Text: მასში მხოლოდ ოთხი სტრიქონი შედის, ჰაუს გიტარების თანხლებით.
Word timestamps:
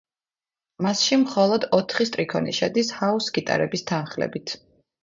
მასში 0.85 1.19
მხოლოდ 1.25 1.67
ოთხი 1.81 2.09
სტრიქონი 2.13 2.57
შედის, 2.63 2.93
ჰაუს 2.99 3.31
გიტარების 3.39 3.89
თანხლებით. 3.95 4.61